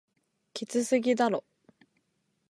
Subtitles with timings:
[0.55, 1.43] きつすぎだろ